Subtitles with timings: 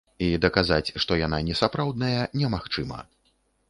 [0.27, 2.99] І даказаць, што яна несапраўдная, немагчыма.